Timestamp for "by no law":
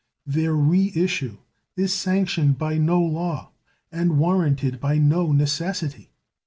2.57-3.51